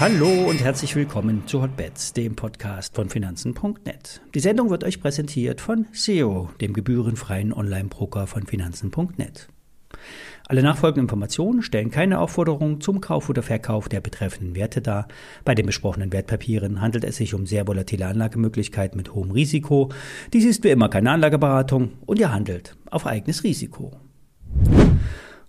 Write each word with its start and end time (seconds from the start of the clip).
Hallo 0.00 0.48
und 0.48 0.62
herzlich 0.62 0.94
willkommen 0.94 1.42
zu 1.46 1.60
Hotbets, 1.60 2.12
dem 2.12 2.36
Podcast 2.36 2.94
von 2.94 3.10
Finanzen.net. 3.10 4.20
Die 4.32 4.38
Sendung 4.38 4.70
wird 4.70 4.84
euch 4.84 5.00
präsentiert 5.00 5.60
von 5.60 5.86
SEO, 5.92 6.50
dem 6.60 6.72
gebührenfreien 6.72 7.52
Online-Broker 7.52 8.28
von 8.28 8.46
Finanzen.net. 8.46 9.48
Alle 10.46 10.62
nachfolgenden 10.62 11.06
Informationen 11.06 11.62
stellen 11.62 11.90
keine 11.90 12.20
Aufforderung 12.20 12.80
zum 12.80 13.00
Kauf 13.00 13.28
oder 13.28 13.42
Verkauf 13.42 13.88
der 13.88 14.00
betreffenden 14.00 14.54
Werte 14.54 14.80
dar. 14.80 15.08
Bei 15.44 15.56
den 15.56 15.66
besprochenen 15.66 16.12
Wertpapieren 16.12 16.80
handelt 16.80 17.02
es 17.02 17.16
sich 17.16 17.34
um 17.34 17.44
sehr 17.44 17.66
volatile 17.66 18.06
Anlagemöglichkeiten 18.06 18.96
mit 18.96 19.14
hohem 19.14 19.32
Risiko. 19.32 19.90
Dies 20.32 20.44
ist 20.44 20.62
wie 20.62 20.70
immer 20.70 20.88
keine 20.88 21.10
Anlageberatung 21.10 21.90
und 22.06 22.20
ihr 22.20 22.32
handelt 22.32 22.76
auf 22.90 23.04
eigenes 23.04 23.42
Risiko. 23.42 23.90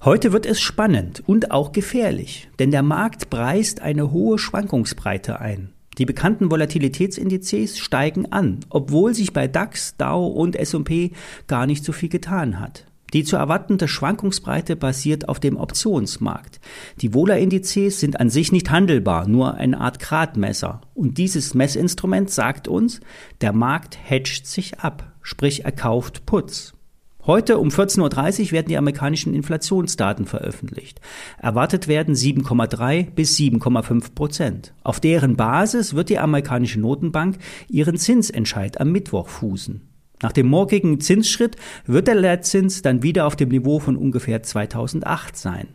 Heute 0.02 0.31
wird 0.31 0.45
es 0.45 0.62
spannend 0.62 1.23
und 1.26 1.52
auch 1.52 1.73
gefährlich, 1.73 2.49
denn 2.58 2.71
der 2.71 2.84
Markt 2.84 3.30
preist 3.30 3.81
eine 3.81 4.12
hohe 4.12 4.39
Schwankungsbreite 4.39 5.41
ein. 5.41 5.73
Die 5.98 6.05
bekannten 6.05 6.49
Volatilitätsindizes 6.49 7.77
steigen 7.77 8.31
an, 8.31 8.62
obwohl 8.70 9.13
sich 9.13 9.34
bei 9.34 9.48
DAX, 9.48 9.98
DAO 9.98 10.27
und 10.27 10.55
S&P 10.55 11.12
gar 11.48 11.67
nicht 11.67 11.84
so 11.84 11.91
viel 11.91 12.08
getan 12.08 12.62
hat. 12.62 12.85
Die 13.13 13.25
zu 13.25 13.35
erwartende 13.35 13.89
Schwankungsbreite 13.89 14.75
basiert 14.75 15.27
auf 15.27 15.39
dem 15.41 15.58
Optionsmarkt. 15.58 16.61
Die 17.02 17.13
Vola-Indizes 17.13 18.00
sind 18.00 18.20
an 18.20 18.30
sich 18.30 18.52
nicht 18.52 18.70
handelbar, 18.70 19.27
nur 19.27 19.55
eine 19.55 19.81
Art 19.81 20.00
Gradmesser. 20.00 20.81
Und 20.94 21.17
dieses 21.17 21.53
Messinstrument 21.53 22.30
sagt 22.30 22.67
uns, 22.67 23.02
der 23.41 23.52
Markt 23.52 23.97
hedgt 24.02 24.45
sich 24.45 24.80
ab, 24.80 25.11
sprich 25.22 25.66
er 25.66 25.72
kauft 25.72 26.25
Putz. 26.25 26.73
Heute 27.29 27.59
um 27.59 27.67
14.30 27.67 28.45
Uhr 28.45 28.51
werden 28.53 28.69
die 28.69 28.77
amerikanischen 28.77 29.35
Inflationsdaten 29.35 30.25
veröffentlicht. 30.25 30.99
Erwartet 31.38 31.88
werden 31.88 32.16
7,3 32.16 33.11
bis 33.11 33.38
7,5 33.38 34.16
Prozent. 34.16 34.73
Auf 34.81 34.99
deren 34.99 35.36
Basis 35.36 35.94
wird 35.94 36.09
die 36.09 36.17
amerikanische 36.17 36.80
Notenbank 36.80 37.38
ihren 37.69 37.97
Zinsentscheid 37.97 38.81
am 38.81 38.91
Mittwoch 38.91 39.27
fußen. 39.27 39.88
Nach 40.23 40.31
dem 40.31 40.47
morgigen 40.47 41.02
Zinsschritt 41.02 41.55
wird 41.86 42.08
der 42.08 42.16
Leitzins 42.16 42.81
dann 42.81 43.03
wieder 43.03 43.27
auf 43.27 43.36
dem 43.36 43.49
Niveau 43.49 43.77
von 43.77 43.95
ungefähr 43.95 44.41
2008 44.41 45.38
sein. 45.38 45.67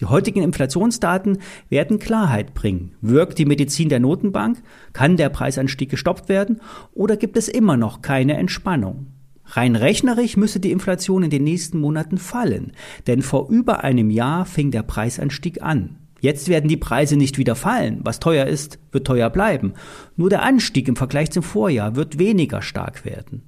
Die 0.00 0.06
heutigen 0.06 0.42
Inflationsdaten 0.42 1.40
werden 1.68 1.98
Klarheit 1.98 2.54
bringen. 2.54 2.94
Wirkt 3.02 3.36
die 3.36 3.44
Medizin 3.44 3.90
der 3.90 4.00
Notenbank? 4.00 4.62
Kann 4.94 5.18
der 5.18 5.28
Preisanstieg 5.28 5.90
gestoppt 5.90 6.30
werden? 6.30 6.62
Oder 6.94 7.18
gibt 7.18 7.36
es 7.36 7.48
immer 7.48 7.76
noch 7.76 8.00
keine 8.00 8.38
Entspannung? 8.38 9.08
Rein 9.54 9.76
rechnerisch 9.76 10.38
müsste 10.38 10.60
die 10.60 10.72
Inflation 10.72 11.22
in 11.22 11.30
den 11.30 11.44
nächsten 11.44 11.78
Monaten 11.78 12.16
fallen, 12.16 12.72
denn 13.06 13.20
vor 13.20 13.50
über 13.50 13.84
einem 13.84 14.10
Jahr 14.10 14.46
fing 14.46 14.70
der 14.70 14.82
Preisanstieg 14.82 15.62
an. 15.62 15.98
Jetzt 16.20 16.48
werden 16.48 16.68
die 16.68 16.76
Preise 16.78 17.16
nicht 17.16 17.36
wieder 17.36 17.54
fallen. 17.54 18.00
Was 18.04 18.20
teuer 18.20 18.46
ist, 18.46 18.78
wird 18.92 19.06
teuer 19.06 19.28
bleiben. 19.28 19.74
Nur 20.16 20.30
der 20.30 20.42
Anstieg 20.42 20.88
im 20.88 20.96
Vergleich 20.96 21.32
zum 21.32 21.42
Vorjahr 21.42 21.96
wird 21.96 22.18
weniger 22.18 22.62
stark 22.62 23.04
werden. 23.04 23.42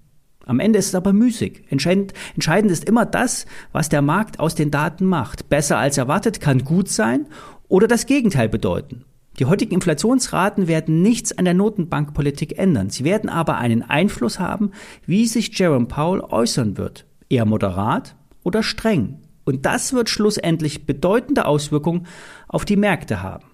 Am 0.44 0.60
Ende 0.60 0.78
ist 0.78 0.88
es 0.88 0.94
aber 0.94 1.12
müßig. 1.12 1.62
Entscheidend, 1.70 2.12
entscheidend 2.34 2.70
ist 2.70 2.84
immer 2.84 3.06
das, 3.06 3.46
was 3.72 3.88
der 3.88 4.02
Markt 4.02 4.40
aus 4.40 4.54
den 4.54 4.70
Daten 4.70 5.06
macht. 5.06 5.48
Besser 5.48 5.78
als 5.78 5.96
erwartet 5.96 6.40
kann 6.40 6.64
gut 6.64 6.88
sein 6.88 7.28
oder 7.68 7.86
das 7.86 8.06
Gegenteil 8.06 8.48
bedeuten. 8.48 9.04
Die 9.38 9.46
heutigen 9.46 9.74
Inflationsraten 9.74 10.68
werden 10.68 11.02
nichts 11.02 11.36
an 11.36 11.44
der 11.44 11.54
Notenbankpolitik 11.54 12.56
ändern. 12.56 12.90
Sie 12.90 13.04
werden 13.04 13.28
aber 13.28 13.56
einen 13.56 13.82
Einfluss 13.82 14.38
haben, 14.38 14.70
wie 15.06 15.26
sich 15.26 15.58
Jerome 15.58 15.86
Powell 15.86 16.20
äußern 16.20 16.78
wird. 16.78 17.04
Eher 17.28 17.44
moderat 17.44 18.14
oder 18.44 18.62
streng. 18.62 19.18
Und 19.44 19.66
das 19.66 19.92
wird 19.92 20.08
schlussendlich 20.08 20.86
bedeutende 20.86 21.46
Auswirkungen 21.46 22.06
auf 22.46 22.64
die 22.64 22.76
Märkte 22.76 23.22
haben. 23.22 23.46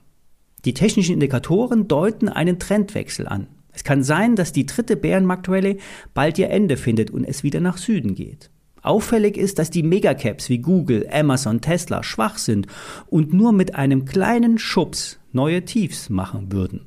Die 0.66 0.74
technischen 0.74 1.14
Indikatoren 1.14 1.88
deuten 1.88 2.28
einen 2.28 2.58
Trendwechsel 2.58 3.26
an. 3.26 3.46
Es 3.72 3.82
kann 3.82 4.02
sein, 4.02 4.36
dass 4.36 4.52
die 4.52 4.66
dritte 4.66 4.96
Bärenmarkt-Rallye 4.96 5.78
bald 6.12 6.38
ihr 6.38 6.50
Ende 6.50 6.76
findet 6.76 7.10
und 7.10 7.24
es 7.24 7.42
wieder 7.42 7.60
nach 7.60 7.78
Süden 7.78 8.14
geht. 8.14 8.50
Auffällig 8.82 9.36
ist, 9.36 9.58
dass 9.58 9.70
die 9.70 9.82
Megacaps 9.82 10.48
wie 10.48 10.58
Google, 10.58 11.06
Amazon, 11.10 11.60
Tesla 11.60 12.02
schwach 12.02 12.38
sind 12.38 12.66
und 13.08 13.32
nur 13.32 13.52
mit 13.52 13.74
einem 13.74 14.04
kleinen 14.04 14.58
Schubs 14.58 15.18
neue 15.32 15.64
Tiefs 15.64 16.08
machen 16.08 16.52
würden. 16.52 16.86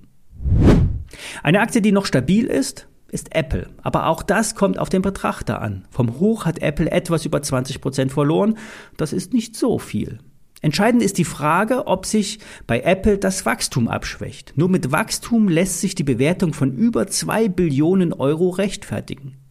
Eine 1.43 1.61
Aktie, 1.61 1.81
die 1.81 1.91
noch 1.91 2.05
stabil 2.05 2.45
ist, 2.45 2.87
ist 3.09 3.35
Apple. 3.35 3.69
Aber 3.81 4.07
auch 4.07 4.23
das 4.23 4.55
kommt 4.55 4.79
auf 4.79 4.89
den 4.89 5.03
Betrachter 5.03 5.61
an. 5.61 5.85
Vom 5.91 6.19
Hoch 6.19 6.45
hat 6.45 6.61
Apple 6.61 6.89
etwas 6.89 7.25
über 7.25 7.41
20 7.41 7.79
Prozent 7.79 8.11
verloren. 8.11 8.57
Das 8.97 9.13
ist 9.13 9.33
nicht 9.33 9.55
so 9.55 9.77
viel. 9.77 10.19
Entscheidend 10.61 11.03
ist 11.03 11.17
die 11.17 11.25
Frage, 11.25 11.87
ob 11.87 12.05
sich 12.05 12.39
bei 12.67 12.81
Apple 12.81 13.17
das 13.17 13.45
Wachstum 13.45 13.89
abschwächt. 13.89 14.53
Nur 14.55 14.69
mit 14.69 14.91
Wachstum 14.91 15.49
lässt 15.49 15.81
sich 15.81 15.93
die 15.93 16.03
Bewertung 16.03 16.53
von 16.53 16.71
über 16.71 17.05
zwei 17.07 17.49
Billionen 17.49 18.13
Euro 18.13 18.49
rechtfertigen. 18.49 19.42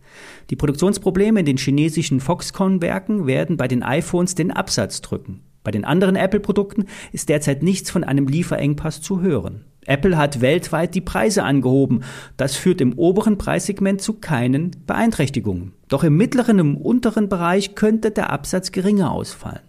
Die 0.52 0.56
Produktionsprobleme 0.56 1.40
in 1.40 1.46
den 1.46 1.56
chinesischen 1.56 2.20
Foxconn-Werken 2.20 3.26
werden 3.26 3.56
bei 3.56 3.68
den 3.68 3.82
iPhones 3.82 4.34
den 4.34 4.50
Absatz 4.50 5.00
drücken. 5.00 5.40
Bei 5.64 5.70
den 5.70 5.86
anderen 5.86 6.14
Apple-Produkten 6.14 6.84
ist 7.10 7.30
derzeit 7.30 7.62
nichts 7.62 7.90
von 7.90 8.04
einem 8.04 8.26
Lieferengpass 8.26 9.00
zu 9.00 9.22
hören. 9.22 9.64
Apple 9.86 10.18
hat 10.18 10.42
weltweit 10.42 10.94
die 10.94 11.00
Preise 11.00 11.44
angehoben. 11.44 12.02
Das 12.36 12.54
führt 12.54 12.82
im 12.82 12.92
oberen 12.98 13.38
Preissegment 13.38 14.02
zu 14.02 14.20
keinen 14.20 14.72
Beeinträchtigungen. 14.86 15.72
Doch 15.88 16.04
im 16.04 16.18
mittleren 16.18 16.60
und 16.60 16.76
unteren 16.76 17.30
Bereich 17.30 17.74
könnte 17.74 18.10
der 18.10 18.28
Absatz 18.28 18.72
geringer 18.72 19.10
ausfallen. 19.10 19.62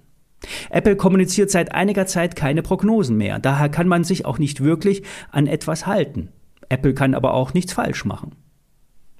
Apple 0.70 0.98
kommuniziert 0.98 1.50
seit 1.50 1.74
einiger 1.74 2.08
Zeit 2.08 2.36
keine 2.36 2.62
Prognosen 2.62 3.16
mehr. 3.16 3.40
Daher 3.40 3.70
kann 3.70 3.88
man 3.88 4.04
sich 4.04 4.26
auch 4.26 4.38
nicht 4.38 4.62
wirklich 4.62 5.04
an 5.32 5.48
etwas 5.48 5.88
halten. 5.88 6.28
Apple 6.68 6.94
kann 6.94 7.14
aber 7.14 7.36
auch 7.36 7.54
nichts 7.54 7.72
falsch 7.72 8.04
machen. 8.04 8.36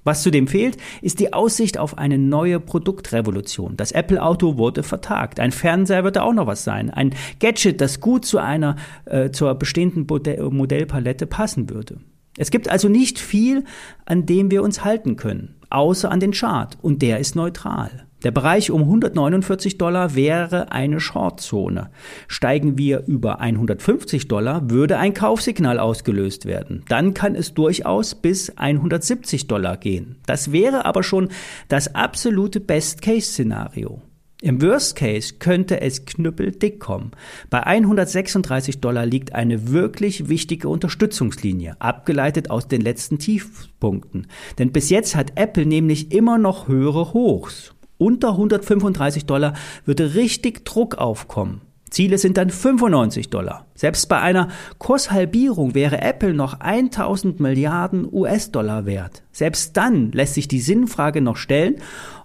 Was 0.04 0.22
zudem 0.22 0.46
fehlt, 0.46 0.76
ist 1.00 1.18
die 1.18 1.32
Aussicht 1.32 1.78
auf 1.78 1.96
eine 1.96 2.18
neue 2.18 2.60
Produktrevolution. 2.60 3.76
Das 3.76 3.90
Apple-Auto 3.90 4.58
wurde 4.58 4.82
vertagt. 4.82 5.40
Ein 5.40 5.50
Fernseher 5.50 6.04
wird 6.04 6.16
da 6.16 6.22
auch 6.22 6.34
noch 6.34 6.46
was 6.46 6.62
sein. 6.62 6.90
Ein 6.90 7.14
Gadget, 7.40 7.80
das 7.80 8.00
gut 8.00 8.26
zu 8.26 8.38
einer, 8.38 8.76
äh, 9.06 9.30
zur 9.30 9.54
bestehenden 9.54 10.06
Modellpalette 10.06 11.26
passen 11.26 11.70
würde. 11.70 11.98
Es 12.36 12.50
gibt 12.50 12.68
also 12.68 12.88
nicht 12.88 13.18
viel, 13.18 13.64
an 14.04 14.26
dem 14.26 14.50
wir 14.50 14.62
uns 14.62 14.84
halten 14.84 15.16
können, 15.16 15.54
außer 15.70 16.10
an 16.10 16.20
den 16.20 16.32
Chart. 16.32 16.76
Und 16.82 17.00
der 17.00 17.18
ist 17.18 17.34
neutral. 17.34 18.03
Der 18.24 18.30
Bereich 18.30 18.70
um 18.70 18.80
149 18.80 19.76
Dollar 19.76 20.14
wäre 20.14 20.72
eine 20.72 20.98
Shortzone. 20.98 21.90
Steigen 22.26 22.78
wir 22.78 23.04
über 23.06 23.40
150 23.40 24.28
Dollar, 24.28 24.70
würde 24.70 24.96
ein 24.96 25.12
Kaufsignal 25.12 25.78
ausgelöst 25.78 26.46
werden. 26.46 26.84
Dann 26.88 27.12
kann 27.12 27.34
es 27.34 27.52
durchaus 27.52 28.14
bis 28.14 28.56
170 28.56 29.46
Dollar 29.46 29.76
gehen. 29.76 30.16
Das 30.24 30.52
wäre 30.52 30.86
aber 30.86 31.02
schon 31.02 31.28
das 31.68 31.94
absolute 31.94 32.60
Best-Case-Szenario. 32.60 34.00
Im 34.40 34.60
Worst 34.60 34.96
Case 34.96 35.34
könnte 35.38 35.80
es 35.80 36.06
knüppeldick 36.06 36.80
kommen. 36.80 37.12
Bei 37.50 37.62
136 37.62 38.80
Dollar 38.80 39.06
liegt 39.06 39.34
eine 39.34 39.70
wirklich 39.70 40.28
wichtige 40.28 40.68
Unterstützungslinie, 40.68 41.76
abgeleitet 41.78 42.50
aus 42.50 42.68
den 42.68 42.80
letzten 42.80 43.18
Tiefpunkten. 43.18 44.26
Denn 44.58 44.72
bis 44.72 44.90
jetzt 44.90 45.14
hat 45.14 45.32
Apple 45.36 45.66
nämlich 45.66 46.12
immer 46.12 46.36
noch 46.36 46.68
höhere 46.68 47.12
Hochs 47.12 47.74
unter 47.98 48.30
135 48.30 49.26
Dollar 49.26 49.54
würde 49.84 50.14
richtig 50.14 50.64
Druck 50.64 50.96
aufkommen. 50.96 51.60
Ziele 51.94 52.18
sind 52.18 52.36
dann 52.36 52.50
95 52.50 53.30
Dollar. 53.30 53.66
Selbst 53.76 54.08
bei 54.08 54.20
einer 54.20 54.48
Kurshalbierung 54.78 55.74
wäre 55.74 56.02
Apple 56.02 56.34
noch 56.34 56.58
1000 56.58 57.38
Milliarden 57.38 58.08
US-Dollar 58.12 58.84
wert. 58.84 59.22
Selbst 59.30 59.76
dann 59.76 60.10
lässt 60.10 60.34
sich 60.34 60.48
die 60.48 60.60
Sinnfrage 60.60 61.20
noch 61.20 61.36
stellen, 61.36 61.76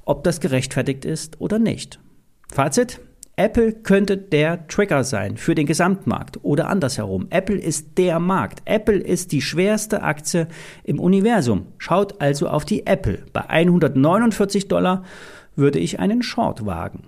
ob 0.05 0.23
das 0.23 0.39
gerechtfertigt 0.39 1.05
ist 1.05 1.39
oder 1.39 1.59
nicht. 1.59 1.99
Fazit. 2.51 2.99
Apple 3.35 3.71
könnte 3.71 4.17
der 4.17 4.67
Trigger 4.67 5.05
sein 5.05 5.37
für 5.37 5.55
den 5.55 5.65
Gesamtmarkt 5.65 6.43
oder 6.43 6.67
andersherum. 6.67 7.27
Apple 7.29 7.55
ist 7.55 7.97
der 7.97 8.19
Markt. 8.19 8.63
Apple 8.65 8.97
ist 8.97 9.31
die 9.31 9.41
schwerste 9.41 10.03
Aktie 10.03 10.49
im 10.83 10.99
Universum. 10.99 11.67
Schaut 11.77 12.19
also 12.19 12.49
auf 12.49 12.65
die 12.65 12.85
Apple. 12.85 13.23
Bei 13.31 13.49
149 13.49 14.67
Dollar 14.67 15.03
würde 15.59 15.79
ich 15.79 15.99
einen 15.99 16.23
Short 16.23 16.65
wagen. 16.65 17.03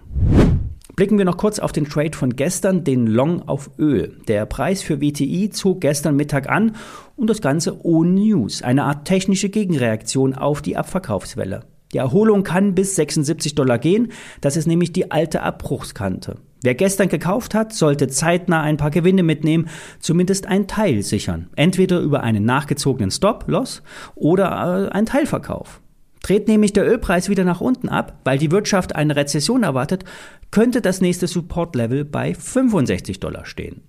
Blicken 0.95 1.18
wir 1.18 1.25
noch 1.25 1.38
kurz 1.38 1.57
auf 1.57 1.71
den 1.71 1.86
Trade 1.86 2.15
von 2.15 2.36
gestern, 2.36 2.83
den 2.83 3.07
Long 3.07 3.48
auf 3.48 3.71
Öl. 3.80 4.18
Der 4.27 4.45
Preis 4.45 4.83
für 4.83 5.01
WTI 5.01 5.50
zog 5.50 5.81
gestern 5.81 6.15
Mittag 6.15 6.50
an 6.50 6.75
und 7.15 7.30
das 7.30 7.42
Ganze 7.42 7.83
ohne 7.83 8.12
News. 8.12 8.62
Eine 8.62 8.83
Art 8.83 9.06
technische 9.06 9.50
Gegenreaktion 9.50 10.36
auf 10.36 10.62
die 10.62 10.77
Abverkaufswelle. 10.77 11.62
Die 11.94 11.98
Erholung 11.98 12.44
kann 12.44 12.75
bis 12.75 12.95
76 12.95 13.56
Dollar 13.56 13.80
gehen. 13.80 14.12
Das 14.42 14.57
ist 14.57 14.68
nämlich 14.68 14.94
die 14.94 15.12
alte 15.12 15.42
Abbruchskante. 15.44 16.36
Wer 16.62 16.75
gestern 16.75 17.09
gekauft 17.09 17.56
hat, 17.56 17.74
sollte 17.74 18.07
zeitnah 18.07 18.62
ein 18.62 18.77
paar 18.77 18.92
Gewinne 18.92 19.24
mitnehmen, 19.24 19.68
zumindest 20.00 20.45
ein 20.47 20.68
Teil 20.68 21.01
sichern. 21.01 21.50
Entweder 21.56 22.00
über 22.00 22.21
einen 22.21 22.45
nachgezogenen 22.45 23.09
Stop-Loss 23.09 23.81
oder 24.15 24.89
äh, 24.89 24.92
einen 24.92 25.07
Teilverkauf. 25.07 25.81
Dreht 26.21 26.47
nämlich 26.47 26.73
der 26.73 26.85
Ölpreis 26.88 27.29
wieder 27.29 27.44
nach 27.44 27.62
unten 27.62 27.89
ab, 27.89 28.19
weil 28.23 28.38
die 28.38 28.51
Wirtschaft 28.51 28.95
eine 28.95 29.15
Rezession 29.15 29.63
erwartet, 29.63 30.03
könnte 30.51 30.81
das 30.81 31.01
nächste 31.01 31.27
Support-Level 31.27 32.06
bei 32.06 32.33
65 32.33 33.19
Dollar 33.19 33.45
stehen. 33.45 33.81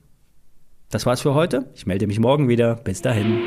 Das 0.91 1.07
war's 1.07 1.23
für 1.23 1.35
heute. 1.35 1.71
Ich 1.75 1.87
melde 1.87 2.07
mich 2.07 2.21
morgen 2.21 2.49
wieder. 2.49 2.77
Bis 2.77 3.03
dahin. 3.03 3.39